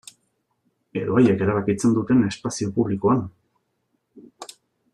[1.01, 3.25] Edo haiek erabakitzen duten espazio publikoan.